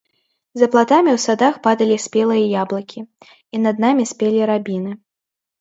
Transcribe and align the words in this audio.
За 0.59 0.67
платамі 0.75 1.09
ў 1.11 1.19
садах 1.25 1.59
падалі 1.67 1.97
спелыя 2.05 2.45
яблыкі, 2.63 2.99
і 3.57 3.63
над 3.67 3.75
намі 3.85 4.03
спелі 4.15 4.49
рабіны. 4.53 4.91